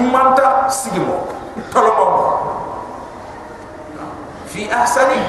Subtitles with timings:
[0.00, 1.28] timmanta sigimo
[1.68, 2.40] tolomo
[4.48, 5.20] fi ahsani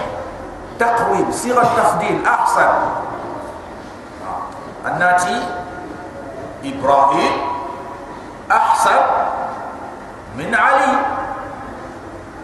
[0.79, 2.71] taqwim sirat tafdil ahsan.
[4.87, 5.35] Annati
[6.63, 7.33] ibrahim
[8.47, 9.03] ahsan
[10.39, 11.19] min ali.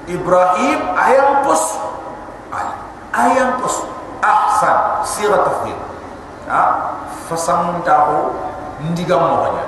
[0.08, 1.64] Ibrahim ayam pus.
[3.16, 3.88] Ayam pus.
[4.22, 5.80] Ahsan sirat tafdil.
[6.52, 6.62] Ha?
[7.32, 8.36] Fasamun tahu
[8.92, 9.67] ndigam mo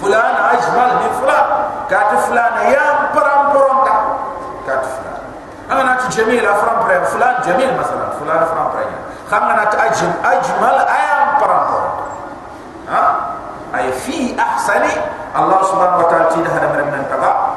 [0.00, 1.46] fulan ajmal min fulan.
[1.90, 3.96] Kat fulan ya param poronta
[4.64, 5.20] kat fulan.
[5.68, 8.84] Ana tu jamil afram pre fulan jamil masalan fulan afram pre
[9.28, 12.04] khangana ta ajm ajmal ayam param poronta
[12.88, 13.04] ha?
[13.72, 14.92] Ay fi ahsani.
[15.32, 17.56] Allah subhanahu wa ta'ala tida hada mere men taga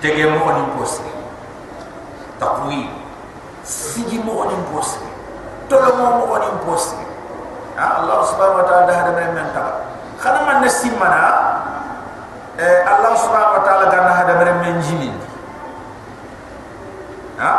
[0.00, 0.62] tege mo ko ni.
[0.72, 1.04] Posi
[2.40, 2.80] taqwi
[3.60, 4.56] sigi mo ko ni.
[4.72, 5.04] Posi
[5.68, 6.48] tolo mo mo ko ni.
[6.64, 6.96] Posi
[7.76, 8.00] ha?
[8.00, 9.87] Allah subhanahu wa ta'ala hada mere men taga
[10.18, 11.22] khana man na simana
[12.58, 15.14] eh allah subhanahu wa ta'ala ganna hada mere men jini
[17.38, 17.52] ha?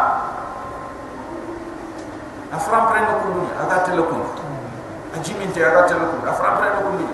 [2.51, 4.27] Afram pre no kundu aga tele kundu
[5.15, 7.05] ajimin te aga tele kundu afram pre no kundu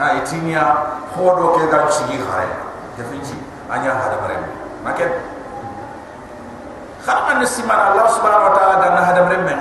[0.00, 0.64] ha itinia
[1.12, 2.48] hodo ke ga chigi khare.
[2.96, 3.36] Definji
[3.68, 4.40] anya hada mere
[4.80, 5.12] maken
[7.04, 9.60] khana man na simana allah subhanahu wa ta'ala ganna hada mere men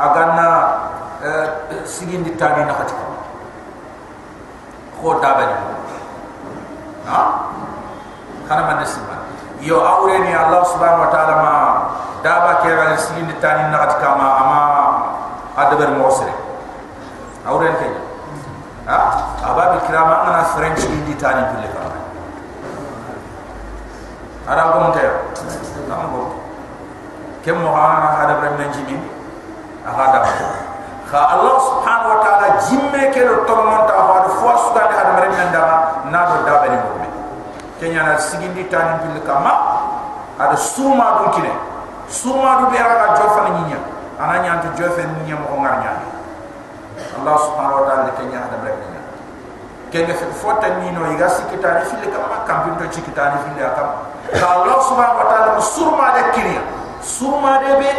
[0.00, 0.46] aga na
[1.20, 1.46] eh,
[1.84, 3.13] sigindi tani na khatika
[5.04, 5.52] ko tabani
[7.04, 7.20] ha?
[8.48, 9.28] Kana man sima
[9.60, 11.54] yo awre ni allah subhanahu wa taala ma
[12.24, 14.60] daba ke ga sin tani na kama ama
[15.60, 16.32] adabar mosre
[17.44, 17.88] awre ke
[18.88, 18.98] ha?
[19.44, 21.80] Abab kirama ana french di tani pille ka
[24.48, 24.76] ara ko
[25.88, 26.20] na mo
[27.44, 28.96] kem mo ha adabar men jimi
[29.84, 30.63] da
[31.14, 35.14] ka allah subhanahu wa taala jimme ke lo tomonta ha do fo suga de hada
[35.14, 35.62] mare nanda
[36.10, 37.06] na do da bani mo be
[37.78, 39.54] kenya na sigindi tani bil kama
[40.42, 41.54] ada suma dun kine.
[42.10, 43.78] Suma du be raga jofa ni nya
[44.18, 46.02] ana nya to jofa ni nya mo ngar nya
[47.22, 49.02] allah subhanahu wa taala kenya hada mare nya
[49.94, 53.54] kenge fe fota ni no iga sikita ni fil kama kam bin to cikita ni
[53.54, 54.02] fil kama
[54.34, 56.58] ka allah subhanahu wa taala suma de kine.
[57.04, 57.90] Suma de be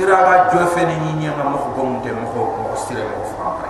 [0.00, 3.68] iraga jofe ni nyi nga mo ko gomte mo ko mo stire mo fa pa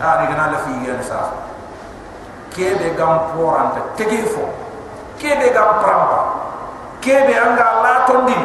[0.00, 1.46] a ni gana la fi yen sa
[2.56, 4.48] kebe gam poranta tege fo.
[5.20, 6.20] Kebe gam prampa
[7.04, 8.40] kebe anga la tondi.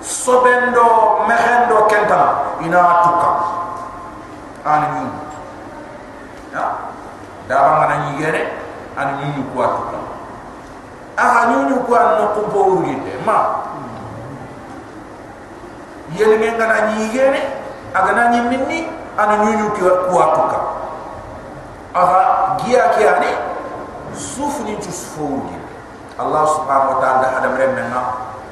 [0.00, 3.30] Sobendo mehendo kenta ina tuka.
[4.64, 5.04] Ani ni
[6.52, 6.64] ya?
[7.48, 8.42] Da ba ngana nyi gere
[8.96, 9.98] ani nyi ko tuka.
[11.16, 13.64] Aha nyi ko no ko bo uride ma
[16.16, 17.40] yel nge ngana nyigene
[17.94, 18.88] aga na minni
[19.18, 20.58] ana nyunyu ki kuwa tuka
[21.94, 22.20] aha
[22.62, 23.30] giya ki ani
[24.14, 25.42] sufu ni sufu
[26.20, 28.00] Allah subhanahu wa ta'ala hada mrem na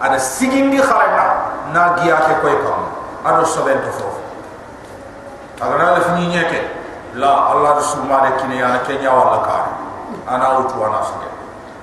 [0.00, 2.88] ada sigindi kharama na giya ke koy kam
[3.26, 4.22] ado soben to fofu
[5.60, 6.60] aga na la fini nyeke
[7.18, 9.56] la Allah rasul ma de kine yana kenya wala ka
[10.30, 11.28] ana utu ana suge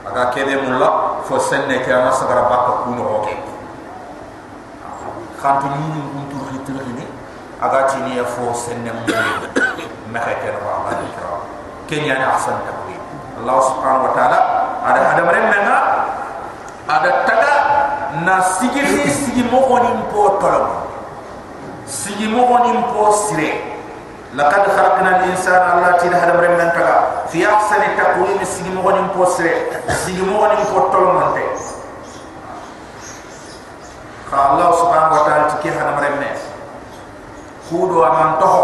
[0.10, 3.55] aga kede mulla fo senne ke ana sagara bakko kuno oke
[5.46, 7.06] kantu ni untu khitir ni
[7.62, 9.06] aga tini ya fo senne mo
[10.10, 11.38] ma ka ke wa ba ni kra
[11.86, 12.98] kenya ni ahsan takwin
[13.38, 14.40] allah subhanahu wa taala
[14.90, 15.78] ada ada menga
[16.90, 17.54] ada taga
[18.26, 20.90] na sigi fi sigi mo oni po tolo
[21.86, 23.78] sigi mo oni po sire
[24.34, 29.30] laqad khalaqna al-insana allah tira hada men taga fi ahsan takwin sigi mo oni po
[29.30, 30.42] sire sigi mo
[34.26, 36.32] ka Allah subhanahu wa ta'ala tiki hana maremme
[37.70, 38.64] kudo aman toho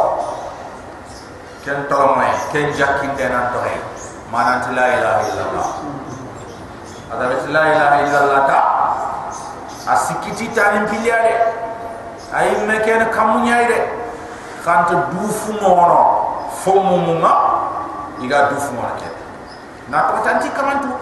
[1.66, 3.76] ken tolome ken jakin dena tohe
[4.34, 5.70] manan la ilaha illallah?
[7.12, 8.60] Ada la ilaha illallah ta
[9.92, 11.36] asikiti tanin piliare
[12.32, 13.80] ay meken kamunya ide
[14.64, 16.02] kanta dufu mono
[16.62, 17.34] fomu munga.
[18.22, 19.10] Iga dufu mono ke
[19.90, 20.94] na to tanti kamantu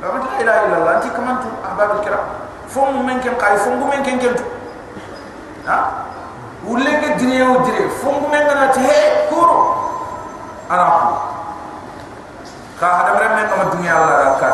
[0.00, 0.06] la
[0.38, 0.92] ilaha illallah?
[1.02, 4.34] Anti kamantu ahbabul kiram fom men ken kay fom men ken ken
[5.66, 5.78] ha?
[6.66, 9.58] Ulle ke dire o dire fom men ngana te he kuro
[10.66, 11.06] ana ku
[12.80, 14.50] ka hada mere men ko dunya allah ra ka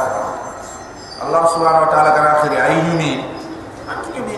[1.24, 3.12] allah subhanahu wa ta'ala kana akhiri ayuni
[3.88, 4.36] akini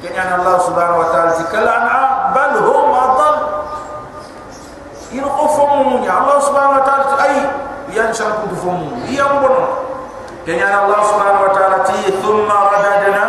[0.00, 1.88] kenya allah subhanahu wa ta'ala tikala an
[2.32, 3.36] bal hum adall
[5.12, 5.44] ino ko
[6.00, 7.34] ya allah subhanahu wa ta'ala ay
[7.92, 9.92] yan shan kuntu fom yan bono.
[10.42, 13.26] Kenya allah subhanahu wa ta'ala ti thumma radadna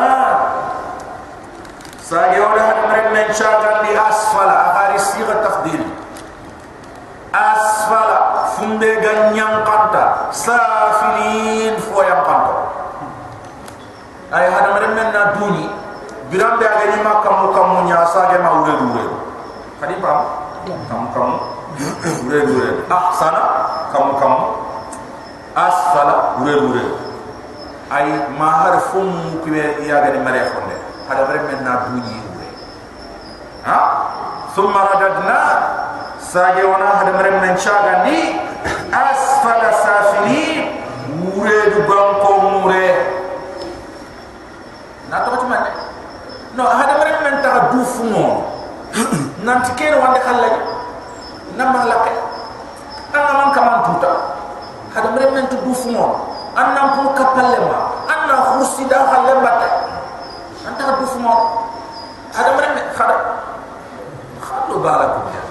[2.01, 5.85] sage wala hada mare men chaga li asfala akhari siga tafdil
[7.29, 12.57] asfala fumbe ganyang kanta safilin fo ya panto
[14.33, 15.69] ay hada mare men na duni
[16.33, 19.05] biram be aga ni makka mu kam mu nya sa ge ma ure ure
[19.77, 20.19] kadi pam
[20.89, 21.29] kam kam
[22.25, 23.43] ure ure ahsana
[23.93, 24.35] kam kam
[25.55, 26.85] asfala ure ure
[27.91, 28.07] ay
[28.39, 30.75] ma har fum kibe ya ga ni mare fonde
[31.07, 32.47] hada mare men na duni ure
[33.65, 33.77] ha?
[34.53, 35.37] Thumma radadna.
[36.21, 38.37] Sage wana hada mare men chaga ni.
[38.93, 40.81] Asfala safilin
[41.33, 42.87] ure du banko mure.
[45.09, 45.65] Na to man
[46.55, 48.25] no hada mare men ta du fumo
[49.45, 50.49] nanti kene wande khalla
[51.57, 52.13] na ma lakke
[54.93, 56.05] hada mare men tu du fumo
[56.55, 59.69] anna ko kapalle ma anna khursi da khalle batte
[60.67, 61.33] anta du fumo
[62.35, 63.17] hada mare men khada
[64.45, 65.43] khadu balakum ya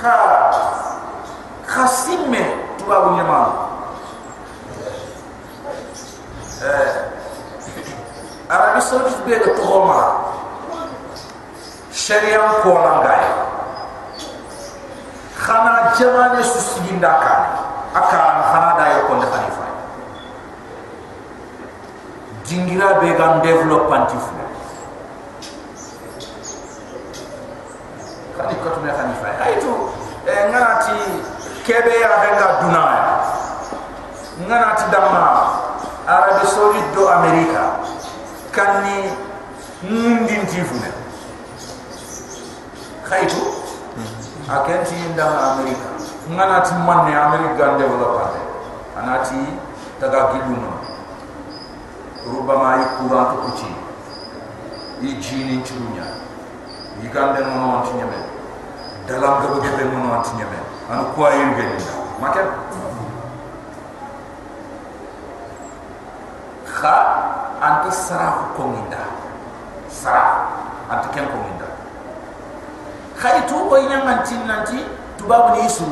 [0.00, 0.14] kha
[1.66, 2.42] khasimme
[2.78, 3.40] tubabu nyama
[6.66, 7.10] eh.
[8.50, 10.26] Arabi saudi be ko to homa
[11.94, 13.39] sharia ko langay
[15.50, 17.34] khana jamane su siginda ka
[17.98, 18.18] aka
[18.50, 19.66] khana da yo ko khalifa
[22.46, 24.16] dingira be gam development to
[28.86, 29.72] me khalifa ay to
[30.26, 30.98] e ngati
[31.66, 32.82] kebe ya benga duna
[34.46, 35.26] ngana ti damma
[36.06, 37.62] arabi saudi do america
[38.54, 39.10] kanni
[39.82, 40.90] ndin ti fune
[43.10, 43.39] khaytu
[44.50, 45.88] akenti nda america.
[46.30, 48.20] Ngana ti manne america develop
[48.98, 49.40] anati
[50.00, 50.72] taga giluma
[52.26, 53.70] rubama ikura to kuchi.
[55.02, 56.04] Ijini chunya
[57.02, 58.20] yigande no no tinyame
[59.08, 60.58] dalam gaba gaba no no tinyame
[60.92, 61.44] anu kwa ni
[62.20, 62.46] maken?
[66.80, 66.96] Kha
[67.60, 69.04] anti sarah ko minda
[69.88, 70.48] sarah
[70.92, 71.59] anti ken ko minda
[73.20, 74.80] khari tu ko ina manti nanti
[75.20, 75.84] tubabu ni isu.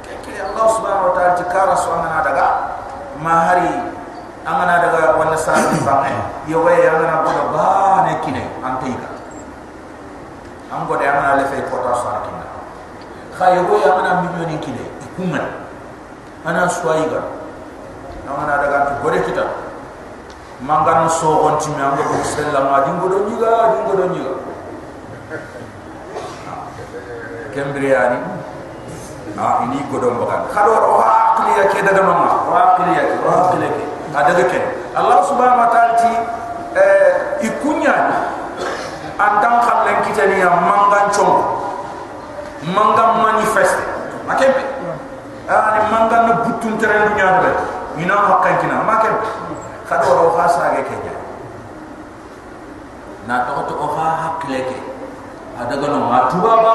[0.00, 2.46] Ke ke allah subhanahu wa ta'ala ti kara so angana daga
[3.20, 3.68] ma hari
[4.48, 6.16] angana daga wala sarah ni bangai
[6.48, 7.68] yo way angana ko ba
[8.08, 9.08] ne kine anti ka
[10.72, 12.48] am go de angana le fay pota so kinda
[13.36, 15.46] kha yo go angana million kine ikuman
[16.48, 17.22] ana swaiga
[18.26, 19.46] angana daga to gore kita
[20.64, 24.41] mangan so on ti mi amgo ko sella ma dingo do nyiga dingo do nyiga
[27.52, 28.18] kembriani
[29.38, 33.30] ah ini godom bakan khado ro aqli ya ke daga mama ro aqli ya ro
[33.48, 34.60] aqli ke adaga ke
[34.92, 36.12] allah subhanahu wa ta'ala ti
[36.76, 37.10] eh
[37.48, 37.96] ikunya
[39.16, 41.36] antam khallen kitani ya mangan chong
[42.76, 43.84] mangan manifeste
[44.28, 44.64] makembe
[45.48, 47.52] ani mangan no butun tere dunya de
[48.04, 49.24] ina hakkan kina makembe
[49.88, 50.96] khado ro khasa ge ke
[53.24, 54.78] na to to ha hakle ke
[55.56, 56.72] adaga no matuba ba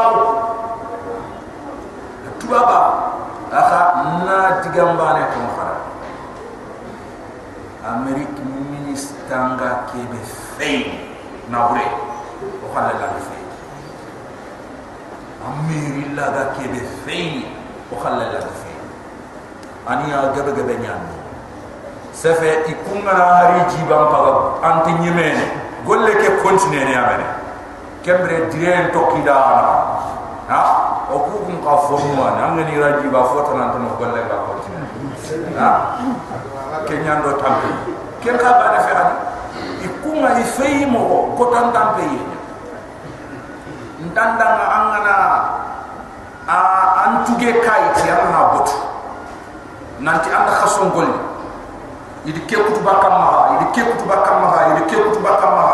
[2.39, 2.79] tubaba
[3.51, 3.79] aka
[4.25, 5.77] na digambane ko fara
[7.95, 8.29] amerik
[8.71, 10.19] ministanga kebe
[10.57, 11.07] fey
[11.50, 11.88] na wure
[12.63, 13.44] o xala la fey
[15.47, 17.45] amiri la ga kebe fey
[17.91, 18.77] o xala la fey
[19.88, 21.18] ani ya gabe gabe nyaan
[22.17, 24.34] sefe ikunga na hari jibam paga
[24.65, 25.46] anti nyemene.
[25.86, 27.25] Golle ke continue ne amene.
[28.03, 29.34] Kembre dire to kida
[30.50, 34.22] ha o ku kun ka formu an an ni raji ba fota nan to golle
[34.28, 34.84] ba ko tin
[35.56, 35.96] ha
[36.84, 37.72] ke nyando tampe
[38.20, 38.92] ke ka ba na fe
[39.88, 41.96] ikunga i fei mo ko tan nga
[46.48, 46.58] a
[47.08, 48.68] antuge kai ti an na bot
[50.04, 51.16] nanti anda khason golli
[52.28, 55.68] idi ke kutu bakam ma idi ke kutu bakam ma idi ke kutu bakam ma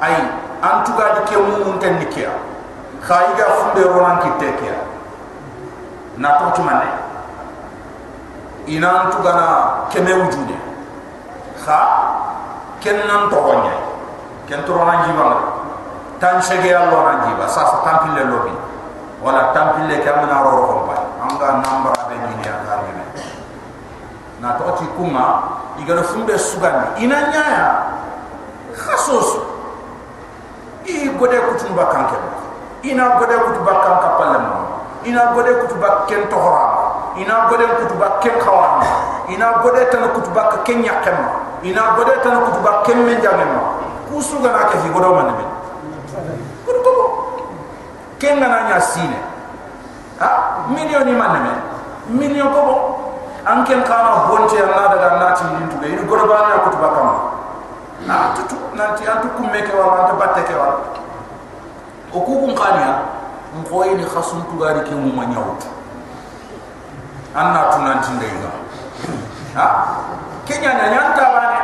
[0.00, 0.16] ay
[0.64, 1.76] antuga di ke mun
[3.02, 4.76] khaiga funde ronan ki tekia
[6.16, 6.88] na to tumane
[8.66, 9.46] ina antuga na
[9.92, 10.56] keme wujude
[11.64, 11.78] kha
[12.80, 13.76] ken nan to wonya
[14.48, 15.26] ken to ronan jiba
[16.20, 17.44] tan shege allo nan jiba.
[17.44, 18.52] Sa sa tampile lobi
[19.22, 23.04] wala ke amna ro ro ba anga nambara be ni ya karne
[24.40, 25.42] na to ti kuma
[25.80, 27.68] igara funde sugandi ina nyaaya
[28.76, 29.40] khasos
[30.86, 32.16] i gode kutu ba kanke
[32.86, 34.56] ina gode kutu ba kanka palle mo
[35.02, 36.64] ina gode kutu ba ken tohora
[37.18, 38.82] ina gode kutu ba ken khawam
[39.28, 41.18] ina gode tan kutu ba ken yakem
[41.66, 43.50] ina gode tan kutu ba ken men jangem
[44.10, 45.48] kusu gana ke fi godo man men
[46.62, 46.78] kutu.
[46.82, 46.92] Ko
[48.22, 49.18] ken gana nya sine.
[50.22, 50.30] Ha?
[50.70, 51.58] Milioni man men
[52.08, 52.76] million ko bo
[53.46, 56.70] an ken kana bonte na daga nati ni tu be ni goro ba na ko
[56.70, 57.08] to bakam
[58.06, 61.05] na tutu nanti an tu kumme ke wala an batte ke wala
[62.12, 63.02] o ku kun kania
[63.64, 65.64] ngoy ni khasun tu gari ke mu manyawut
[67.34, 68.50] an na tu nanti ndenga
[69.56, 69.66] ha?
[70.46, 71.60] Kenya nya nyanta bane.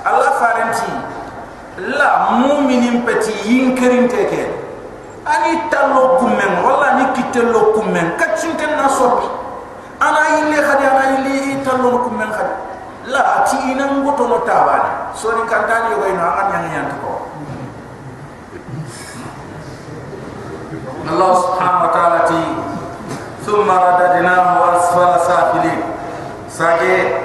[0.00, 0.88] Allah farenti.
[1.92, 4.48] La mu'minin peti yinkerin teke
[5.28, 9.28] ani tallo kummen wala ni kitello kummen kacinte na sobi
[10.00, 12.54] ana yille khadi ana yille tallo ko men khadi.
[13.12, 17.17] La ti ina ngoto no tabani so ni kantani yoy no anga nyang nyang ko
[21.08, 22.42] Wa ta'ala ti
[23.40, 25.80] thumma radadnahu asfala safilin.
[26.52, 27.24] Sage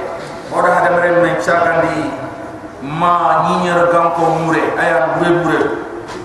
[0.56, 2.08] oda hada mere men chagandi
[2.80, 5.62] ma nyinyar gam ko mure aya bure bure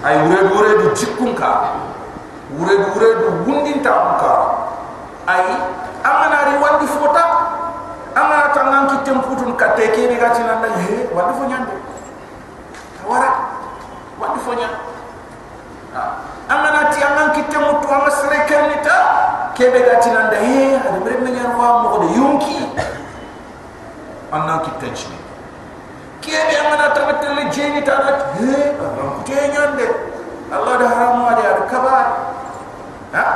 [0.06, 1.50] ay bure bure du jikunka
[2.54, 3.94] bure bure du wundin ta
[5.26, 5.42] ay
[6.02, 7.24] amana ri wandi fota
[8.14, 10.16] amana tangan ki temputun katte ke ni?
[10.18, 11.74] Gati nan da he wandi fo nyande
[13.06, 13.30] wara
[14.18, 14.52] wandi fo
[16.48, 18.98] angan ati angan kita mutu angan serikan kita
[19.56, 20.38] kebe gati nanda.
[20.40, 22.68] He ada beri menyan wa mukode yungki.
[24.28, 25.18] Angan kita cini
[26.20, 29.86] kebe angan ati betul le jeni tarat he angan kute nyande
[30.48, 32.06] Allah dah haramu ada ada kabar
[33.12, 33.26] ha?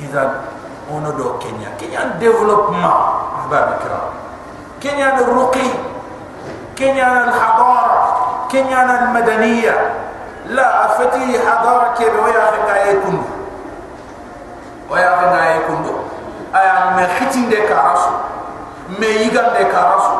[0.00, 0.48] Iza
[0.88, 1.68] ono do Kenya.
[1.76, 2.82] Kenya development.
[3.44, 4.00] Abad kira.
[4.80, 5.68] Kenya ruqi.
[6.72, 7.88] Kenya al-hadar.
[8.48, 9.80] Kenya al-madaniyah.
[10.56, 13.16] لا أفتي حضارة كيف ويا خنقا يكون
[14.90, 16.10] ويا خنقا يكون
[16.54, 18.10] أيا ما ختين دي كاراسو.
[18.98, 20.14] ما يغان دي كاراسو.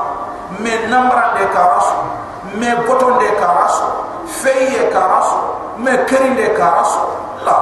[0.62, 1.96] ما نمران دي كاراسو.
[2.54, 3.84] ما بطن دي كاراسو.
[4.26, 5.36] في كاراسو.
[5.78, 7.00] ما كرين دي كاراسو.
[7.46, 7.56] لا.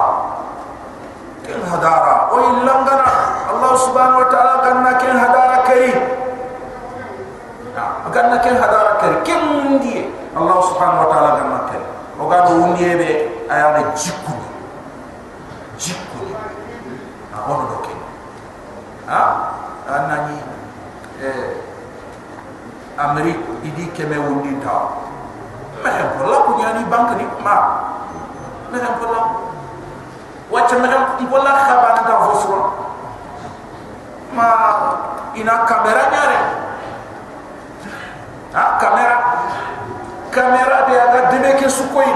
[1.46, 3.04] كن هدارا وإن لنغنا
[3.54, 6.08] الله سبحانه وتعالى قلنا كن هدارا كريم.
[8.14, 9.24] قلنا كن هدارا كريم.
[9.24, 11.58] كن مندي الله سبحانه وتعالى قلنا
[12.28, 13.10] oga do undiye be
[13.48, 14.32] aya ne jikku
[15.80, 16.20] jikku
[17.32, 17.92] na ono do ke
[19.08, 19.20] ha
[19.88, 20.36] anani
[21.24, 21.56] eh
[23.00, 24.76] amrik idi keme undi ta
[25.80, 25.88] me
[26.20, 26.52] ko la ko
[26.92, 27.56] bank ni ma
[28.70, 29.20] me ha ko la
[30.52, 31.36] wacha me ha ko
[34.36, 34.46] ma
[35.34, 36.38] ina kamera nyare
[38.52, 39.16] ha ah, kamera.
[40.30, 42.07] Kamera be aga dimeke sukoy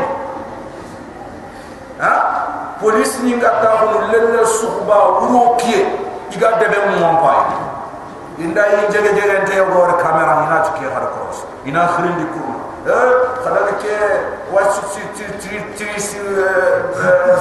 [2.83, 5.87] police ni ngata ko lelle sukhba wuro kie
[6.35, 7.41] iga debe mo pay
[8.43, 11.45] inda yi jege jege te yo gore kamera ina ci ke har cross.
[11.65, 12.59] Ina khirindi kurma.
[12.83, 13.11] Eh
[13.45, 13.95] khadaga ke
[14.51, 16.19] wasu ci ci ci ci ci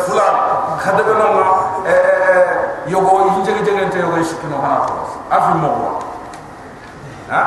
[0.05, 0.35] fulan.
[0.77, 1.45] Khadaga no ma
[1.89, 5.11] eh yogo yi jege jege te yogo shi kino hana cross.
[5.31, 5.91] Afi mo wa
[7.33, 7.41] ha?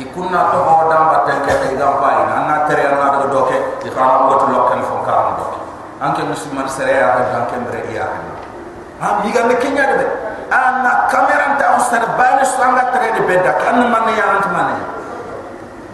[0.00, 3.56] Ikunna to ho damba ten ke te gam pai na na tere na daga doke
[3.84, 5.60] di khana wotu lokken fon karam doke
[6.00, 8.08] anke musliman sere ya ka anke mbre ya
[9.04, 10.06] ha mi ga me kenya de
[10.48, 14.86] ana kamera ta ustar bayne sanga tere de bedda kan man ya ant man ya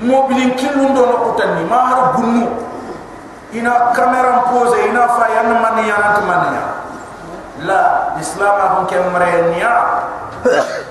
[0.07, 2.47] mobilin kilun do no utani ma har bunnu
[3.51, 6.65] ina kamera pose ina fa yan man ya ant man ya
[7.67, 7.83] la
[8.23, 9.75] islam akon kemre niya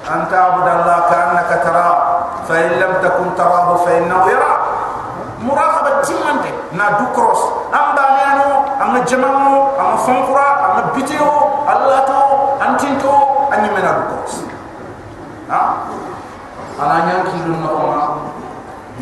[0.03, 1.87] anta abudallah ka annaka tara
[2.43, 4.53] fa in lam takun tarahu fa innahu yara.
[5.45, 7.37] Muraqaba timante na du cross.
[7.69, 8.44] Amba nyano
[8.95, 11.27] anga jamamo anga fankura anga biteo
[11.67, 12.19] allah to
[12.63, 13.11] antinto
[13.51, 14.47] anyi mena cross
[15.51, 15.83] ha?
[16.79, 17.99] Ana nyanki dun no ma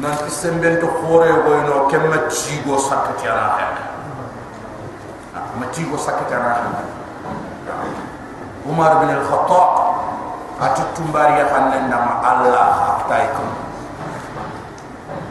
[0.02, 3.46] nan kisembel to khore boy no kemma chigo sakati ana
[5.34, 6.82] ha ma chigo sakati ana ha
[8.66, 9.70] umar bin al-khattab
[10.58, 13.50] atutum bari ya hanen nama allah taikum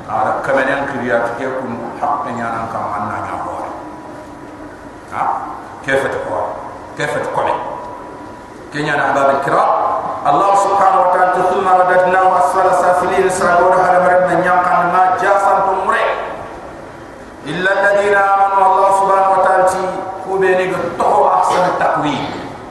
[0.07, 3.73] ara kamenen kriya ke kun hak nyana kam anna nya hore
[5.13, 5.23] ha
[5.85, 6.57] kefet ko
[7.03, 7.43] kefet ko
[8.71, 9.71] kenya na abab al-kiram
[10.23, 15.99] allah subhanahu wa ta'ala thumma radadna wa asfala safilin sagor hada marid na jasan tumre
[17.43, 19.83] illa alladhina amanu allah subhanahu wa ta'ala ti
[20.23, 22.23] kubeni go to ahsan taqwim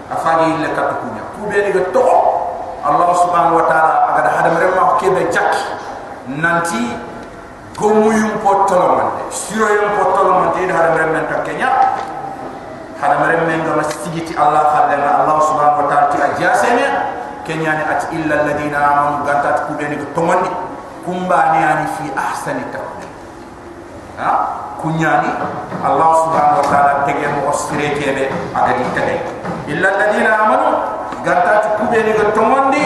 [0.07, 1.23] afani illa katukunya.
[1.35, 2.03] Kubeni go to
[2.87, 5.51] allah subhanahu wa ta'ala agada hada marid ma kebe jak
[6.31, 6.95] nanti
[7.75, 11.67] gomu yum potolo mande siro yum potolo mande hada marid men takenya
[13.01, 16.85] hada marid men go sigiti allah khallena allah subhanahu wa ta'ala ti ajasene
[17.43, 20.49] kenyani at illa alladhina amanu gantat kubeni ko tomondi
[21.01, 23.09] kumbani ani fi ahsani taqwim.
[24.21, 24.31] Ha?
[24.81, 25.29] Kunyani
[25.81, 29.17] allah subhanahu wa ta'ala tege mo osire kebe aga di tege
[29.69, 30.69] illa alladhina amanu
[31.25, 32.85] ganta kube ni ga tomondi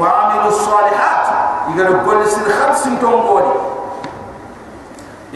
[0.00, 1.24] wa amilu salihat
[1.72, 3.52] iga gol sir khamsin tongodi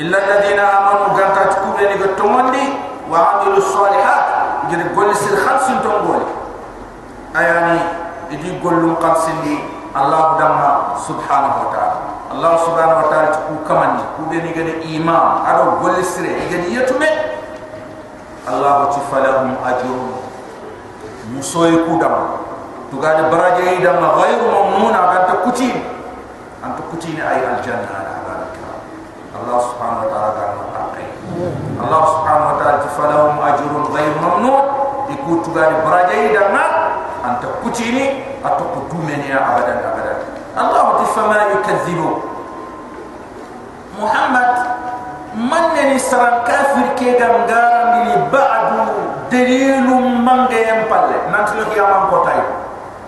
[0.01, 2.65] illa alladhina amanu ganta kube ni ga tomondi
[3.09, 4.23] wa amilu salihat
[4.69, 6.29] iga gol sir khamsin tongodi
[7.35, 7.81] ayani
[8.31, 9.65] idi gollum khamsin
[9.97, 11.99] allah damma subhanahu wa ta'ala.
[12.29, 15.43] Allah subhanahu wa ta'ala ku kamani ku be ni gade imam.
[15.49, 17.09] Ado golle sire gade yetume
[18.45, 20.13] Allah ti falahum ajrun.
[21.33, 22.45] Musoy ku dam
[22.93, 24.93] tu gade baraje yi dam ghayru mamnun.
[24.93, 25.19] Aga
[31.79, 34.65] Allah subhanahu wa ta'ala tifalahum ajurun gayu mamnud
[35.15, 36.71] iku tugani berajai dan nak
[37.23, 38.07] anta kuci ini
[38.43, 40.19] atau kudumenya abadan abadan
[40.59, 42.11] Allah tifama ikadzibu
[44.03, 44.51] Muhammad
[45.39, 48.83] mana ni seran kafir kegam garam ini ba'du
[49.31, 52.43] delilu mangga yang pale nanti lagi amam kotai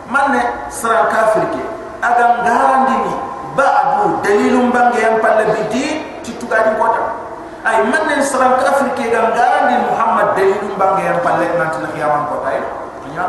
[0.07, 1.63] mana seran kafir ke?
[1.99, 3.15] Agam garam ini
[3.59, 7.10] ba'du delilu mangga yang pale bidi titugani kotai
[7.61, 11.21] ay man len salam ka afri gam garan di muhammad dari yi yang paling nanti
[11.21, 12.57] palle nant na xiyamam ko tay
[13.12, 13.26] nya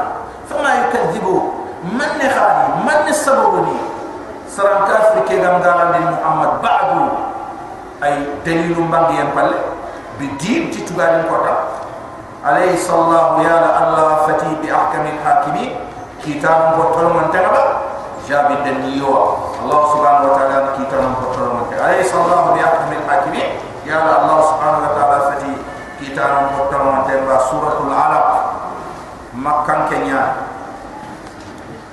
[0.47, 1.35] fa ma yukadibu
[1.83, 3.75] man ne khali man ne sabogoni
[4.47, 7.03] salam ka gam garan di muhammad ba'du.
[8.00, 9.57] Ay dari yi yang paling am palle
[10.15, 11.55] bi dim ci tugal ko ta
[12.47, 15.75] alayhi sallahu ya la allah fati bi ahkam hakimi.
[16.21, 17.63] Kita ko tol man tan ba
[18.29, 23.70] jabi allah subhanahu wa ta'ala kitab ko tol man tan alayhi sallahu bi ahkam hakimi
[23.90, 25.52] يا الله سبحانه وتعالى فتي
[26.00, 28.26] كتاب بطل من تنبا سوره العلق
[29.34, 30.25] مكان كنيا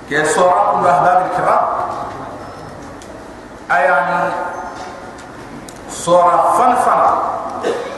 [0.08, 1.62] كي سوره الاحباب الكرام
[3.68, 4.28] ayani
[5.88, 7.00] sora fan fan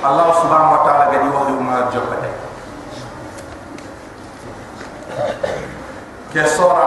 [0.07, 2.31] Allah subhanahu wa ta'ala gadi wahyu ma jobate
[6.31, 6.87] ke sora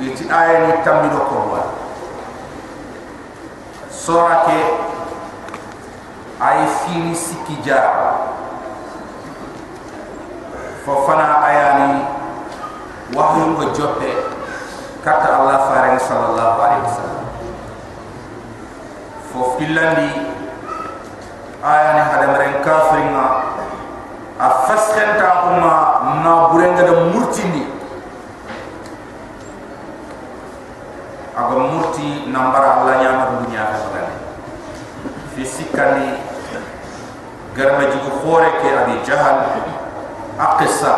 [0.00, 1.60] iti ayani tambido ko
[6.37, 7.89] ay fini sikki jar
[10.85, 12.05] fo fana ayani
[13.17, 14.11] wahyu ko joppe
[15.01, 17.25] kata Allah faring sallallahu alaihi wasallam.
[19.31, 20.09] Fo filandi
[21.65, 23.15] aya ni hada maren kafirin
[24.37, 25.49] a fasken ta
[26.21, 27.65] na burenga da murtini.
[31.37, 33.65] Aga murti nambara Allah nyama dunya
[35.37, 36.26] fi sikani
[37.57, 39.41] garma jigu khore ke abi jahal.
[40.37, 40.93] Aqsa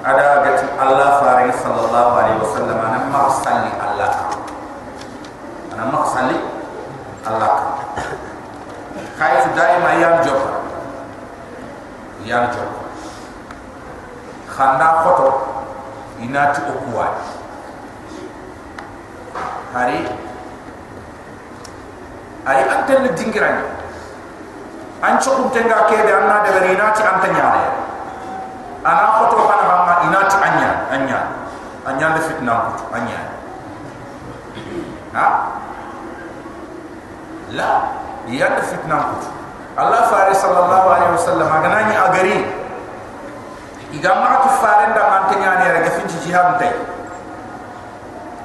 [0.00, 4.12] ada gati Allah faring sallallahu alaihi wasallam ana ma Allah
[5.76, 6.40] ana ma salli
[7.28, 7.84] Allah
[9.20, 10.40] kaya tu daima yang job
[12.24, 12.70] yang job
[14.48, 15.28] khanda foto
[16.24, 17.12] inati okuwa
[19.76, 20.00] hari
[22.48, 23.75] ay antel dingirani
[25.02, 27.46] an chokum tenga kebe anna de bari inati antanya
[28.86, 31.20] ana foto kana hamma inati anya anya.
[31.86, 32.54] Anya de fitna
[32.90, 33.20] anya.
[35.14, 35.26] Ha?
[37.54, 37.70] La
[38.26, 39.16] ya fitna ko
[39.76, 42.38] Allah fare sallallahu alaihi wasallam aganani agari.
[43.94, 46.74] Igama to fare nda man tanya ne fin jihad tay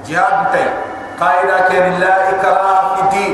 [0.06, 0.70] jihad tay
[1.18, 3.32] qaida ke la ikraha fi din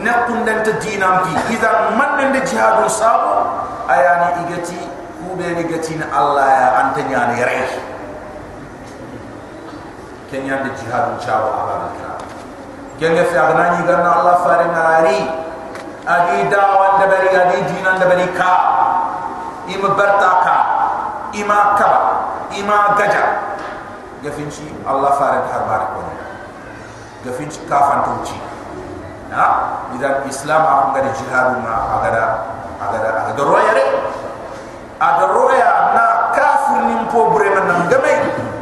[0.00, 3.44] nakun dan ta dinam bi idza man nan da jihad sabu
[3.92, 4.80] ayani igati
[5.20, 7.68] kube ni gati na Allah ya antanya ne rai
[10.32, 12.16] kenya da jihad chawa abaka
[12.96, 15.20] kenga fi agnani ganna Allah fare nari.
[16.02, 18.54] Adi dawan da bari adi dinan da bari ka.
[19.70, 20.56] Ima bartaka
[21.30, 22.00] ima kaba
[22.58, 23.24] ima gaja.
[24.22, 26.00] Gafinci Allah fare har bare ko
[27.22, 28.34] gafinci kafan tuci
[29.32, 29.46] ha
[29.96, 32.24] idan islam aku ngadi jihad ma agada
[32.76, 33.84] agada agada royare
[35.00, 36.04] ada roya na
[36.36, 38.14] kafir nim po bure man ngame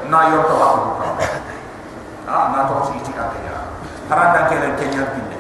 [0.07, 0.81] na yon to ba ko
[2.31, 3.59] ha na to ci ci ka ya.
[4.07, 5.39] Haranda ke len kenya pinde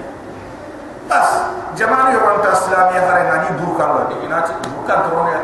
[1.07, 1.27] bas
[1.79, 5.35] jamani yo wanta islam ya hare ngani burkan lo de inati burkan to ne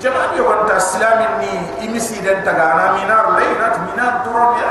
[0.00, 1.52] jamani yo wanta islam ni
[1.88, 4.70] imisi den taga na minar le inati minar to ro ya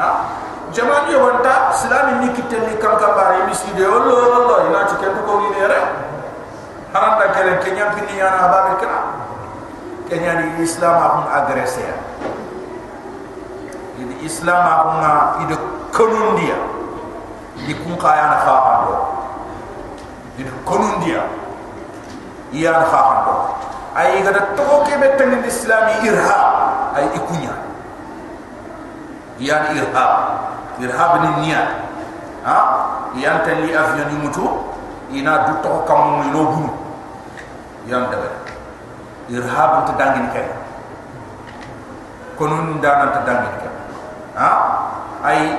[0.00, 0.37] ha
[0.78, 4.94] jamani yo wanta islam ni kitel ni kan kan bare imisi de ollo ollo inati
[5.02, 5.80] ke to ko ni re
[6.94, 8.86] haranda ke len kenya pinde ya na ba ke
[10.06, 11.96] kenya ni islam akun agrese ya
[13.98, 15.56] idi islam akunga ida
[15.90, 16.78] konundia
[17.66, 18.94] ikun kaya na khaha do
[20.38, 21.26] di konun dia.
[22.54, 23.34] Iya na khaha do
[23.98, 26.38] ay ga da to ke betten di islami irha
[26.94, 27.54] ay ikunya.
[29.42, 30.06] Iya irha
[30.78, 31.62] irha ni niya
[32.46, 32.58] ha?
[33.18, 34.44] Tan li avion mutu
[35.10, 36.70] ina du to kam no bunu
[37.88, 38.16] iya da
[39.28, 40.46] irha bu to dangin kay
[42.38, 43.72] konun dana to dangin kay
[44.38, 44.50] ha?
[45.24, 45.58] Ay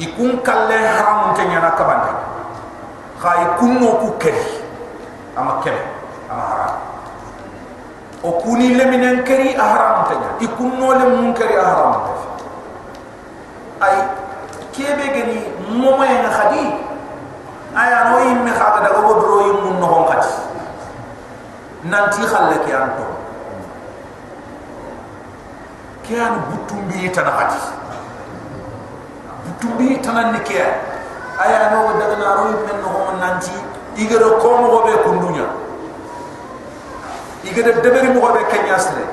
[0.00, 2.12] ikun kalle haram te nyana kabante
[3.20, 4.64] khay kunno ku keri
[5.36, 5.82] ama kebe
[6.32, 6.74] ama haram.
[8.24, 12.12] O kuni leminen keri haram te nyana ikun no le mun keri a haram te
[13.84, 14.23] ay
[14.74, 15.38] kebe gani
[15.70, 16.62] momo en khadi
[17.78, 20.30] aya no yimme khaga daga bodro yim mun no hon khadi
[21.84, 23.06] nanti khalle ki anto
[26.02, 27.60] ke an butumbi tan khadi
[29.60, 30.58] tumbi tanan ni ke
[31.38, 33.54] aya no daga na ro men no hon nanti
[33.96, 35.46] igere ko mo be kundunya
[37.44, 39.06] igere debere mo be kenya sre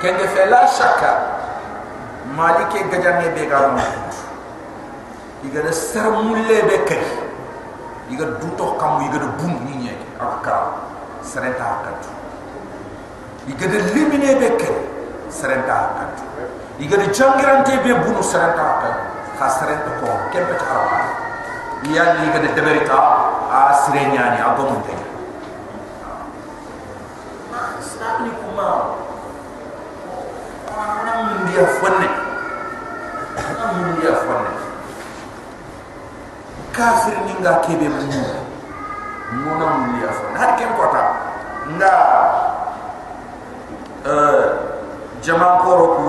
[0.00, 1.29] kenge fe la shakka
[2.36, 3.82] malike gajane be ga mo
[5.44, 7.04] igere ser mulle be kay
[8.10, 10.56] igere duto kam igere bum ni nye akka
[11.22, 12.10] serenta akatu
[13.48, 14.76] igere limine be kay
[15.28, 16.22] serenta akatu
[16.78, 18.90] igadi changirante be bunu serenta ka
[19.38, 21.00] ha serenta ko kembe ta harama
[21.88, 22.98] iya ni igadi deberita
[23.48, 24.94] a sirenya ni agomu te
[27.80, 28.96] sabni kuma
[31.04, 31.64] nam dia
[33.36, 34.52] nam dia fonne
[36.72, 38.02] kafir ni nga kebe mu
[39.44, 41.02] mo nam dia fonne har ken kota
[41.76, 41.94] nga
[44.06, 44.70] euh
[45.20, 46.08] jama ko roku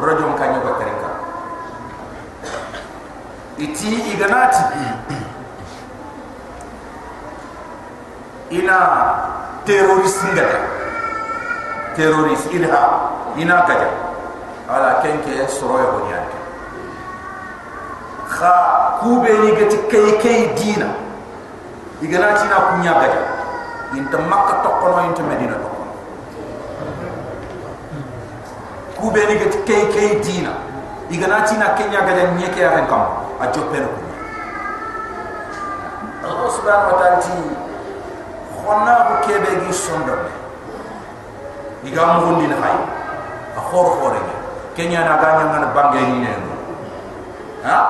[0.00, 1.10] rajon kanyo ko terika
[3.60, 4.64] iti iganati
[8.50, 8.78] ina
[9.68, 10.58] terrorist ngada
[11.92, 12.82] terrorist ilha
[13.36, 13.90] ina gaja
[14.64, 16.39] ala kenke soroya boniyan
[18.40, 18.52] kha
[19.04, 20.88] kube ni gati kay kay dina.
[22.00, 23.22] Iganati na kunya gaja.
[23.92, 25.92] Inta makka tokkono inta medina tokkono.
[28.96, 30.52] Kube ni get kay kay dina.
[31.10, 33.02] Igana tina kenya ga den nyeke ya kam
[33.42, 34.00] a jopel ko
[36.22, 37.34] Allah subhanahu wa ta'ala ti
[38.62, 40.14] khonna bu kebe gi sondo.
[41.82, 42.78] Diga mo hundi na hay
[43.58, 44.34] a khor khore ni
[44.78, 46.30] kenya na ga nyanga na bange ni ne.
[47.66, 47.89] Ha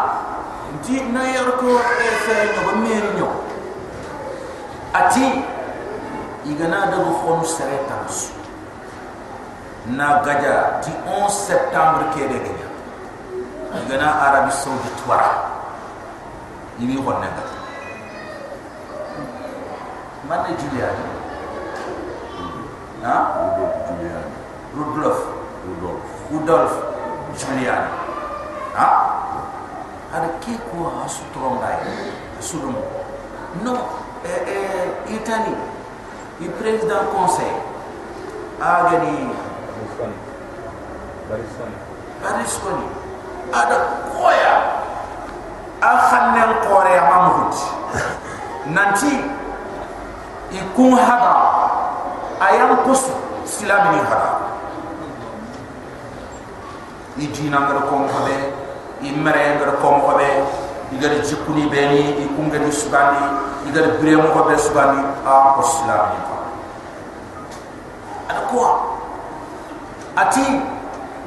[0.85, 3.29] ti na yor ko e fe no ba meri nyo
[4.93, 5.27] ati
[6.45, 8.33] igana da bu khonu sereta su
[9.87, 12.69] na gaja di 11 septembre ke de gaja
[13.89, 15.47] gana arabi saudi twara.
[16.81, 17.45] Ini ko ne ga
[20.27, 20.89] man ne julia
[23.05, 23.15] ha
[24.75, 25.19] rudolf.
[25.67, 26.03] Rudolf.
[26.31, 26.73] Rudolf
[27.37, 27.85] julian
[28.75, 29.10] ha
[30.11, 31.81] ada ke ko asu tronga
[32.39, 32.75] asudum
[33.63, 33.75] no
[34.27, 35.55] eh eh italy
[36.41, 37.71] i president conseil
[38.61, 39.33] agani.
[41.29, 41.77] Bariswani.
[42.23, 42.87] Bariswani.
[43.53, 43.77] Ada
[44.13, 44.55] koya.
[45.81, 47.57] Akhan nel kore ya mamhut.
[48.69, 49.25] Nanti
[50.53, 51.35] ikun hada
[52.37, 53.09] ayam kus
[53.49, 54.53] silam ni hada.
[57.17, 58.07] Iji nangar kom
[59.01, 60.45] habe, imre nangar kom habe,
[60.93, 63.25] igar jikuni beni, ikun gadi sugani,
[63.69, 66.21] igar biremu habe sugani, a kus silam ni.
[68.29, 68.73] Ada koya
[70.17, 70.45] ati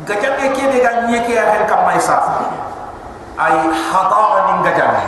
[0.06, 2.20] gajabe ke be ga nyeke ya hel kam may sa
[3.40, 5.04] ay hadara ni gajabe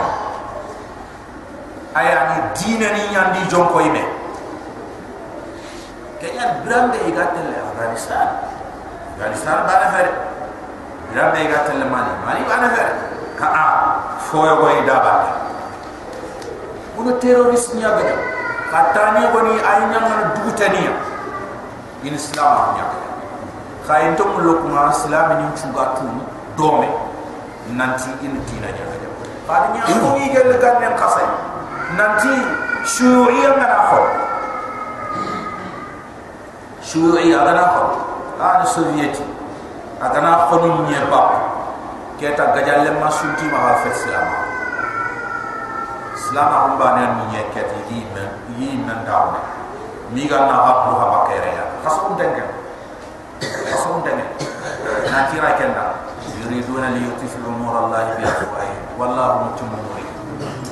[1.94, 4.04] ay ani dina ni nyandi jonko ime.
[6.20, 8.28] Kenya brambe igatel afghanistan.
[9.14, 9.86] Afghanistan bana
[11.12, 12.90] fer brambe igatel mali mali bana fer
[13.40, 13.66] ha a
[14.18, 15.14] foyo go ida ba
[16.98, 18.16] uno terrorist nya gaja
[18.70, 20.92] katani woni ay nyanga dugutaniya
[22.02, 22.84] in islam nya
[23.86, 26.06] khayin to mu lokuma islam ni chuga tu
[26.58, 26.90] dome.
[27.66, 28.96] Nanti in dina nya ga
[29.46, 31.26] fadi nya ko yi gel gan nen khasay
[31.94, 32.32] nanti
[32.82, 34.06] shuuriya ngana xol
[36.82, 37.90] shuuriya ngana xol
[38.42, 39.35] an sovieti
[40.00, 41.20] agana khoni nye ba
[42.20, 44.28] keta gajalle ma sunti ma hafe islam
[46.16, 48.28] islam a humba ne ni nye ket yi men
[48.58, 49.40] yi men dawne.
[50.12, 51.64] Mi ga na ha bu ha ba ya.
[51.82, 52.44] Khas ko denge
[53.40, 54.26] khas ko denge
[55.10, 55.94] na tira ken da
[56.42, 59.78] yuriduna li yutifu umur allah bi afwahi wallahu mutimmu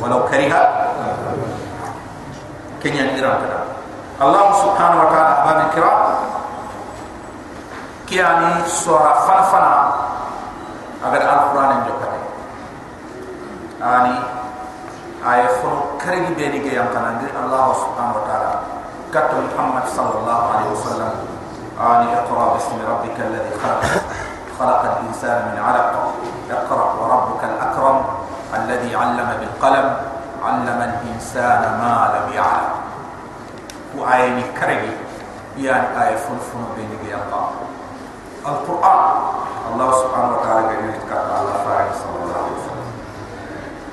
[0.02, 0.62] walau kariha.
[2.84, 3.64] Kenya ni ran kada
[4.20, 5.66] allah subhanahu wa ta'ala ba ni
[8.03, 9.91] سبحانه وتعالى أحباب الكرام كياني سورة فنفنا
[11.05, 12.19] أجر القرآن جوكته
[13.83, 14.15] آني
[15.33, 18.59] آية فنو كريم بيني كيان كان الله سبحانه وتعالى
[19.13, 21.11] كتب محمد صلى الله عليه وسلم
[21.79, 23.83] آني اقرأ باسم ربك الذي خلق
[24.59, 26.13] خلق الإنسان من علق
[26.51, 28.03] اقرأ وربك الأكرم
[28.55, 29.87] الذي علم بالقلم
[30.45, 32.73] علم الإنسان ما لم يعلم
[33.97, 34.91] وآيني كريم
[35.57, 36.95] يعني آية فنفن بيني
[38.46, 39.10] القرآن
[39.72, 42.88] الله سبحانه وتعالى قد يتكلم على فارغ صلى الله عليه وسلم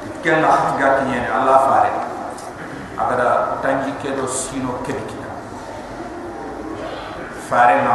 [0.08, 1.96] يتكلم حتى قاتل يعني على فارغ
[3.00, 3.28] أقدر
[3.64, 5.12] تنجي كدو سينو كبك
[7.50, 7.88] فارغ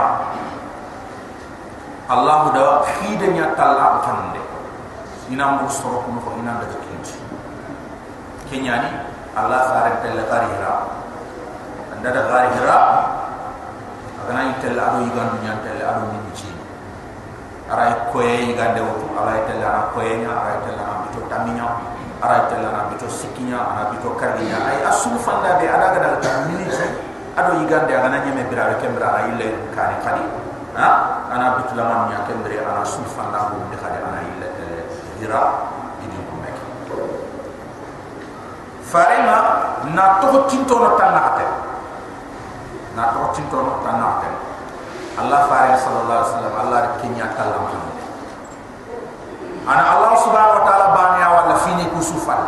[2.10, 4.36] الله دوا خيدا يتلع كنن
[5.30, 7.06] إنا مرسرق نفو إنا دكتنج
[8.50, 8.88] كن يعني
[9.36, 10.76] الله فارغ تلقاري هرا
[11.96, 12.80] عندما غاري هرا
[14.26, 16.50] agana itelle ado yigandu nyantelle ado ni ci
[17.70, 21.22] ara ko ye yigande wotu ala itelle ana ko ye nya ara itelle ana bito
[21.30, 21.66] taminya
[22.18, 26.50] ara itelle ana bito sikinya ana bito karginya ay asul fanda be ada gada ta
[26.50, 26.86] ni ci
[27.38, 30.24] ado yigande agana nyeme bira kembra ay le kani kali
[30.74, 31.22] ha?
[31.30, 34.48] Ana bito laman nya kembre ana sul fanda ko de khade ana ille
[35.22, 35.70] dira
[36.02, 36.58] idi ko mek
[38.90, 39.38] farema
[39.94, 41.46] na to tinto no tanate
[42.96, 44.32] na to tinto no tanate
[45.20, 47.96] allah fare sallallahu alaihi wasallam allah kinya muhammad
[49.68, 52.40] ana allah subhanahu wa taala baniya wala fini kusufal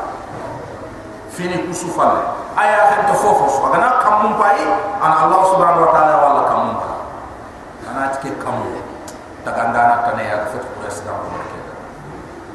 [1.29, 4.57] fini kusufal aya han to fofo so agana kam mum pai
[5.05, 6.79] ana allah subhanahu wa taala wala kam mum
[7.93, 8.57] ana tike kam
[9.45, 11.29] daga ndana tane ya fet ko esga ko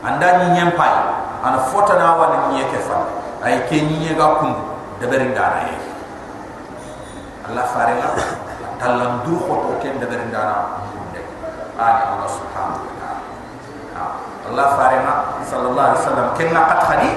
[0.02, 0.98] anda ni nyem pai
[1.46, 3.06] ana fota na wala ni yake fa
[3.46, 4.58] ay ke ni ga kum
[4.98, 5.93] de berin dana ye
[7.48, 8.10] allah fare la
[8.80, 11.20] talam du ko to ken de berin dana de
[11.80, 13.22] ani allah subhanahu wa ta'ala.
[14.44, 15.14] Allah fare na
[15.48, 16.28] sallallahu alaihi wasallam.
[16.36, 17.12] Ken na qat khadi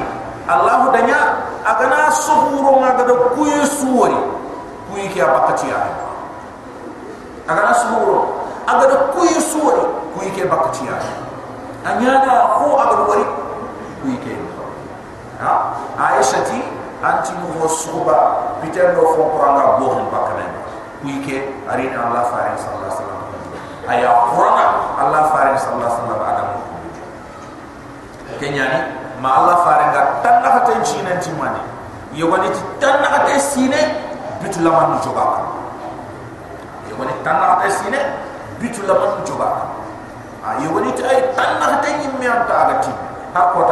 [0.46, 1.20] allah danya
[1.66, 4.18] agana suhuro ma ga do kuye suwori
[4.92, 5.80] kuye ki abakati ya
[7.50, 9.82] agana suhuro aga do kuye suwori
[10.14, 10.96] kuye ki abakati ya
[11.86, 13.26] anyana ko agar wari.
[14.06, 14.36] Kuike
[15.42, 16.62] ha aishati
[17.02, 18.16] anti mu suba
[18.62, 20.46] biten do fo quranga bo han bakane
[21.02, 21.36] kuike
[21.68, 23.20] allah farin sallallahu alaihi wasallam.
[23.88, 24.66] Aya quranga
[25.00, 26.48] allah farin sallallahu alaihi wasallam adam
[28.40, 28.78] kenyani
[29.20, 31.62] ma allah farin ga tanna hata china timani
[32.16, 32.48] yogani
[32.80, 33.80] tanna hata sine
[34.44, 35.48] bitu laman joga
[36.88, 38.00] yogani tanna hata sine
[38.60, 39.76] bitu laman joga
[40.62, 42.94] ye woni tay tan na tan yim mi anta aga tim
[43.34, 43.66] ha ko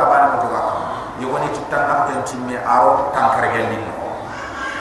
[1.22, 3.78] yoni ci tangam ten ci me aro tankar gel ni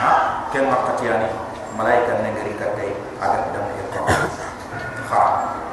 [0.01, 0.11] ha?
[0.49, 1.29] Ken makati yani
[1.77, 2.89] malaika ne ngari ka tay
[3.21, 3.99] aga dam ya ko
[5.13, 5.21] ha.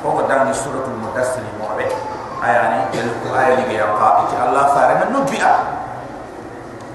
[0.01, 1.85] Ko ko dan ni suratul mudassir mo be
[2.45, 5.53] ayani del ko ayi ni ya ka ci allah fare na nubi a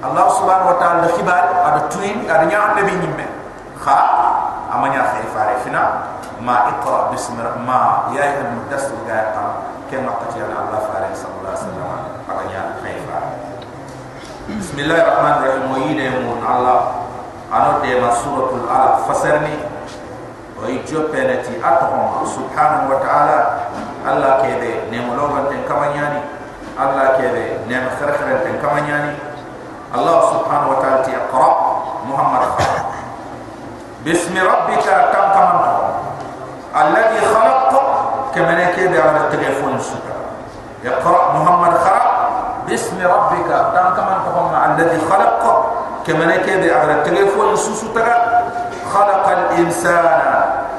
[0.06, 3.26] allah subhanahu wa ta'ala da khibar ada tuin, ada nya ambe ni me.
[3.86, 3.98] Ha?
[4.74, 6.14] Amanya khair fare fina?
[6.42, 9.44] Ma iqra bismi ma ya ayyuhal mudassir ga ya ka
[9.90, 11.90] ken makati allah fare sallallahu alaihi wasallam.
[12.30, 12.62] Aga nya
[14.45, 16.81] عليه وسلم اغنيا خيفا بسم الله الرحمن الرحيم ويل يمون الله
[17.53, 19.57] انا ديما سوره الالف فسرني
[20.63, 23.39] ويجو بنتي اتهم سبحانه وتعالى
[24.13, 26.21] الله كده نيم لوغن تن كمانياني
[26.81, 29.15] الله كده نيم خرخرن تن كمانياني
[29.95, 31.51] الله سبحانه وتعالى اقرا
[32.09, 32.49] محمد
[34.05, 35.81] باسم ربك كم كمان
[36.77, 37.73] الذي خلق
[38.35, 40.17] كما نكيد على التليفون السكر
[40.85, 42.04] يقرأ محمد خلق
[42.69, 45.43] باسم ربك تام كما تقوم الذي خلق
[46.07, 48.07] كما نكيد على التليفون السكر
[48.95, 50.21] خلق الإنسان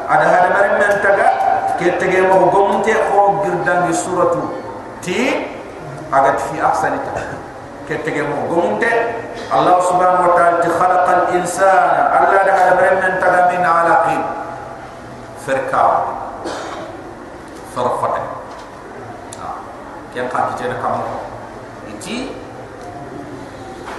[0.10, 1.30] على هذا مرن من تجا
[1.80, 4.36] كي تجي مه قمت خو جردان سورة
[5.01, 5.47] تي
[6.13, 7.27] أجد في أحسن تجا
[7.88, 8.84] كي تجي مه قمت
[9.54, 14.23] الله سبحانه وتعالى خلق الإنسان الله هذا مرن من تجا من علاقين
[15.47, 15.91] فركاو
[17.75, 18.23] فرفته
[20.15, 20.47] كان قاعد
[21.96, 22.28] Iti,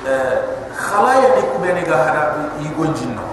[0.06, 0.38] eh,
[0.78, 2.24] khalaya di kubene ga hada
[2.62, 3.26] i go jinna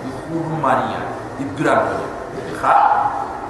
[0.00, 1.04] di kubu mariya
[1.36, 1.92] di grand
[2.56, 2.74] kha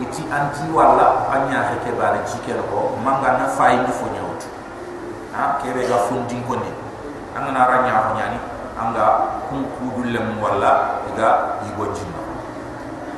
[0.03, 4.43] iti anti wala anya heke bare ci kel ko manga na fay fo ñewut
[5.31, 6.71] ha kebe ga fu di ko ni
[7.39, 8.39] anga na ra ñaa ñani
[8.75, 9.05] anga
[9.47, 12.03] ku kudu lem wala ga i go ya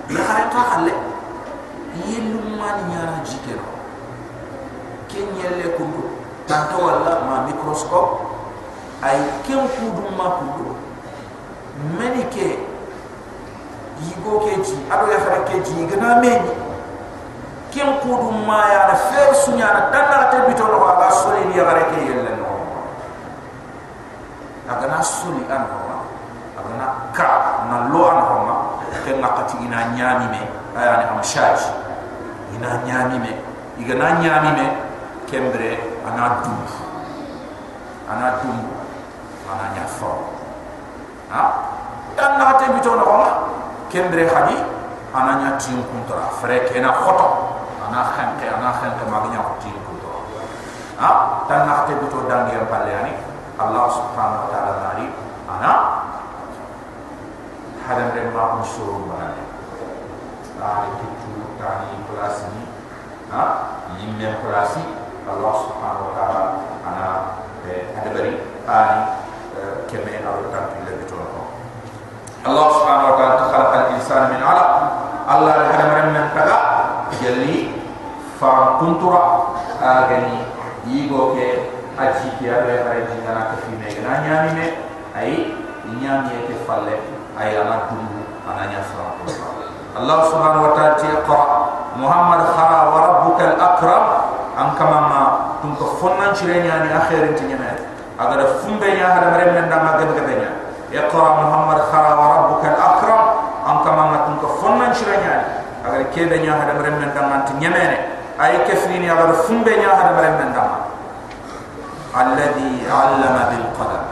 [0.07, 0.93] bi xare ta xalle
[2.05, 3.73] yelu mariya ci kel ko
[5.09, 6.06] kenyele ko
[6.47, 8.23] tanto wala ma microscope
[9.03, 10.73] ay ken kudu ma kudu.
[11.99, 12.65] Meni ke
[14.01, 16.55] yigo ke ji ado ya fara ke ji gana meni
[17.75, 21.59] ken kudu ma ya na fer sunya na tanna te bito no ala soli ni
[21.61, 22.51] ya ke yelle no.
[24.71, 25.77] Aga na soli an ko
[26.57, 27.31] aga na ka
[27.69, 28.55] na lo an ko ma
[29.05, 30.43] ken na kati ina nyami me
[30.75, 31.61] ayani am shaj
[32.57, 33.33] ina nyami me
[33.79, 34.67] iga na nyami me
[35.29, 36.63] kembre ana dum
[38.07, 38.59] ana dum
[39.51, 40.31] ana nya fo
[41.35, 41.43] ha?
[42.17, 43.31] Dan na te bito no ma
[43.91, 44.57] kembre khadi
[45.11, 50.15] ana nya tin kuntra fere kena khoto ana khanke ana khanke magnya tin kuntra
[51.03, 51.11] ha?
[51.51, 53.13] Dan na te bito dangi yang palyani
[53.59, 55.07] allah subhanahu wa taala nari
[55.51, 55.73] ana
[57.83, 59.43] hadam dem ma unsur barane
[60.55, 62.63] ta kitu tani kelas ni
[63.35, 63.43] ha?
[63.99, 64.39] Yimme
[65.27, 66.45] الله سبحانه وتعالى
[66.89, 67.07] أنا
[67.67, 68.39] آه، أنا بريء.
[68.69, 69.01] آني
[69.91, 71.43] كما أردت في الله بتوقع
[72.47, 74.71] الله سبحانه وتعالى خلق الإنسان من علق.
[75.35, 76.59] الله الحرم من كذا
[77.23, 77.71] جلي
[78.41, 79.25] فكنترا
[79.83, 81.51] آغني آه، يقول كي
[81.99, 84.69] أجيكي أبي أرجي أنا كفي ميغنا نيامي مي.
[85.21, 85.55] أي
[86.01, 86.97] نيامي يتفلي
[87.41, 88.23] أي أنا دمو.
[88.53, 89.07] أنا نيسرا
[89.99, 90.97] الله سبحانه وتعالى.
[91.19, 91.67] أقرأ.
[91.97, 94.05] محمد خرى وربك الأكرم.
[94.57, 95.21] Nya an kama ma
[95.61, 97.77] tum ko fonnan cire nya ni akhirin ti nyame
[98.17, 100.51] aga da fumbe nya hada mare men da magan ga nya
[100.93, 103.23] yaqra muhammad khara wa rabbuka akram.
[103.67, 107.13] An kama ma tum ko fonnan cire nya aga ke be nya hada mare men
[107.13, 107.99] da man ti nyame ne
[108.41, 110.65] ay ke fini aga da fumbe nya hada mare men da
[112.17, 114.05] alladhi allama bil qalam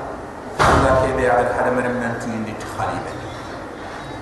[0.61, 3.13] Allah ke be aga hada mare men ti ni ti khalibe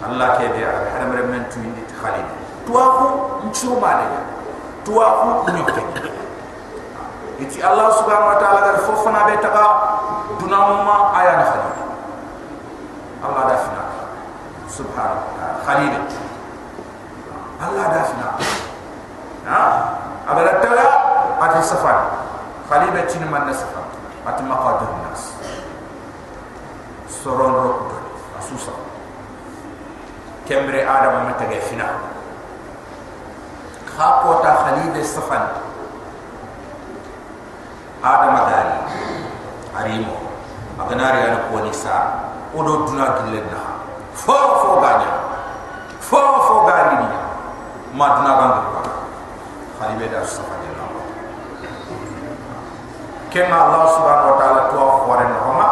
[0.07, 2.31] Allah ke be aga hada mare men ti ni ti khalibe
[2.63, 3.07] tuwa ko
[3.51, 4.07] nchuma de
[4.87, 5.07] tuwa
[5.43, 6.12] ko nyokke
[7.43, 9.67] iti Allah subhanahu wa ta'ala gar fofana be taga
[10.39, 11.77] dunamma aya na khalid
[13.23, 13.83] Allah da fina.
[14.67, 15.59] Subhanahu wa ta'ala.
[15.63, 15.95] Khalid.
[17.63, 18.29] Allah da fina.
[19.47, 19.63] Ha?
[20.27, 20.87] Abara taga
[21.39, 21.99] ati safan
[22.67, 23.87] khalid tin man na safan
[24.27, 25.35] ati maqadir nas.
[27.07, 27.95] Soron rokko
[28.43, 28.75] asusa
[30.47, 31.87] kembre adam ma taga fina.
[33.87, 35.47] Khapota khalid safan
[38.03, 38.75] adama gari
[39.79, 40.15] arimo
[40.83, 43.79] aganari ana ko ni sa odo duna gille na
[44.11, 45.13] fo fo ganya
[46.03, 47.09] fo fo gari ni
[47.95, 48.83] ma duna gangu ba
[49.79, 50.83] khali be da sa fa jena
[53.31, 55.69] kema allah subhanahu wa ta'ala to khore no ma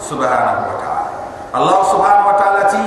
[0.00, 1.10] subhanahu wa ta'ala
[1.52, 2.82] allah subhanahu wa ta'ala ti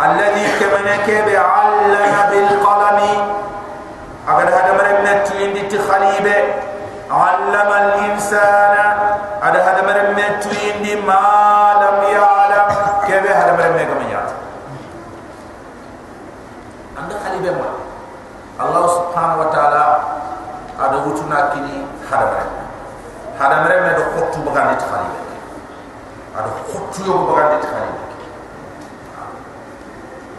[0.00, 3.12] alladhi kamana ke bi 'allama bil qalami
[4.24, 6.61] agar hada mare metti indi ti khalibe
[26.92, 27.92] tiyo ko bagande tkhali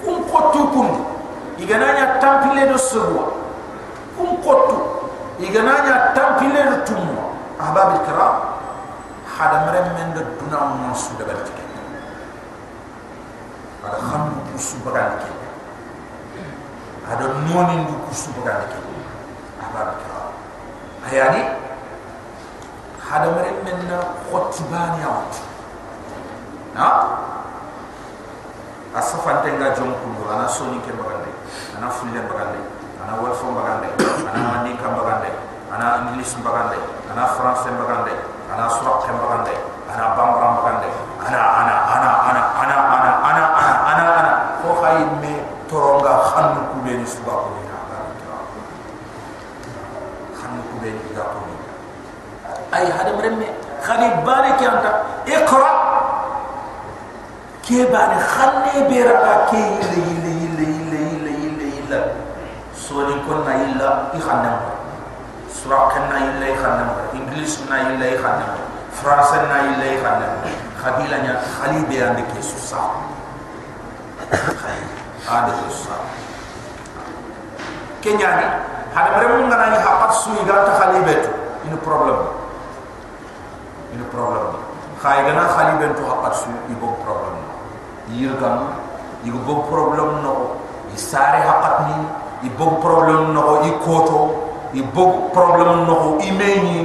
[0.06, 0.90] kum qottu kum
[1.58, 3.26] igananya tampile do sobwa
[4.18, 4.78] kum qottu
[5.42, 7.26] igananya tampile do tumwa
[7.58, 8.36] ahbab alkiram
[9.26, 11.64] hada maram men do duna mon su daga tike
[13.86, 15.48] ada khamdu kusu bagande tike
[17.10, 18.94] ada nonin du kusu bagande tike
[19.64, 20.30] ahbab alkiram
[21.10, 21.42] ayani
[23.02, 23.98] hada maram men na
[24.30, 25.53] khotbani awti
[26.78, 26.90] ha?
[28.94, 31.26] Asafan tenga jom ku ana soni ke bagal
[31.78, 32.54] ana fulle bagal
[33.04, 33.90] ana wolfo bagande
[34.30, 35.34] ana mandi kam bagande
[35.74, 36.78] ana english bagande
[37.12, 38.14] ana français bagande
[38.54, 39.54] ana surak kam bagande
[39.90, 40.90] ana bambara bagande
[41.26, 44.32] ana ana ana ana ana ana ana ana ana ana
[44.62, 45.34] ko khay me
[45.68, 47.62] toronga khanu ku be ni suba ko ni.
[50.38, 51.56] Khanu ku be ni ga ko ni
[52.78, 53.50] ay hadam remme
[53.84, 54.92] khali bari ki anta
[55.28, 55.73] iqra
[57.74, 62.00] ke bari khanne be raga ke yille yille yille yille yille yille yille
[62.78, 64.60] soni kon na illa i khanam
[65.50, 68.52] sura kan na illa i khanam english na illa i khanam
[69.00, 70.34] france na illa i khanam
[70.82, 72.42] khabila nya khalibe ande ke?
[72.50, 72.84] Susa
[75.26, 75.98] ke susa
[78.06, 78.46] kenya ni
[78.94, 81.32] hada mere mun ngana ni hapat sui ga ta khalibe tu
[81.64, 82.20] ini problem.
[83.96, 84.60] Ini problem.
[85.00, 87.53] Khay gana khalibe tu hapat sui ibo problem
[88.12, 88.76] yirgam
[89.24, 90.60] ibo problem no
[90.92, 91.98] isare hapat ni
[92.44, 96.84] i bom problem no i koto i bo problem no i meni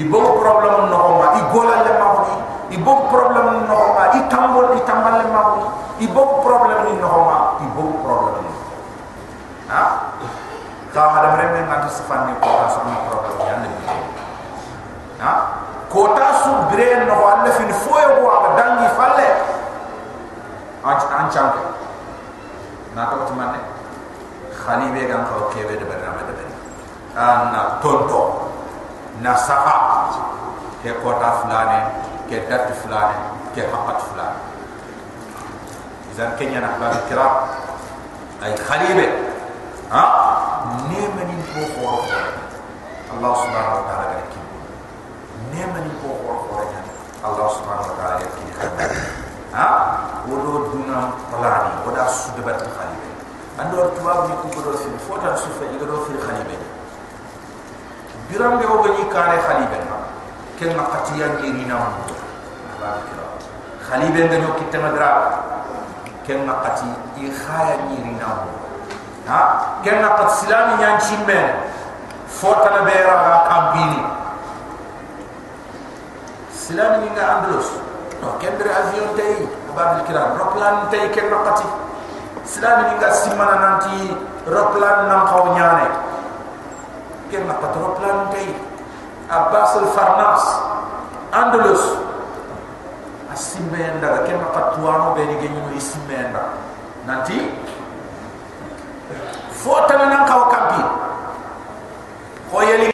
[0.00, 2.08] i bo problem no ma i gola le ma
[2.70, 5.42] i bo problem no ma i tambol i tambal le ma
[6.00, 8.46] i bo problem ni no ma i bo problem
[9.68, 10.14] ha?
[10.94, 13.68] Ka hada mremme ngati sifani ko ta so problem ya ne
[15.20, 15.32] ha?
[15.90, 19.53] Ko ta su bre no wala fin foyo aba dangi falle
[20.84, 21.62] an an chanke
[22.94, 23.58] na to tumane
[24.52, 26.54] khalibe gan ko kebe de barama de bari
[27.52, 28.52] na tonto
[29.24, 29.76] na saha
[30.84, 31.80] ke kota fulane
[32.28, 33.16] ke dat fulane
[33.56, 34.40] ke hakat fulane
[36.12, 37.26] izan kenya na ba kira
[38.44, 39.06] ay khalibe
[39.88, 40.02] ha?
[40.88, 42.04] Ne mani ko ko
[43.14, 44.40] Allah subhanahu wa ta'ala ga ki
[45.52, 46.54] ne mani ko ko ko
[47.24, 48.42] Allah subhanahu wa ta'ala ga ki
[49.54, 49.66] ha
[50.24, 53.08] wodo duna plani woda su de bat khalibe
[53.60, 56.56] andor tuwab ni ko do fi fota su fe do fi khalibe
[58.28, 59.96] biram de ogani kare khalibe na
[60.56, 62.02] ken na qatiya ni na mo
[63.84, 65.10] khalibe de no kitta madra
[66.24, 66.88] ken na qati
[67.20, 68.52] i khaya ni na mo
[69.28, 69.80] ha?
[69.84, 71.36] Ken qat silami nyan chimbe
[72.28, 74.00] fota na bera ga kambini
[76.48, 77.08] silami ni.
[77.12, 77.68] Nga andalus
[78.22, 81.66] no ken dere avion tay babil kiram roklan tay ken makati
[82.46, 84.14] islam ni nga simana nanti
[84.46, 85.88] roklan nam kaw nyane
[87.28, 88.48] ken makati roklan tay
[89.28, 90.44] abbas al farnas
[91.34, 91.84] andalus
[93.34, 96.54] asimenda la ken makati wano be ni genu isimenda
[97.04, 97.34] nanti
[99.50, 100.82] fo tan nan kaw kampi
[102.48, 102.93] ko yeli